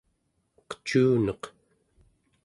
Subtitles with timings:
[0.69, 1.43] qecuneq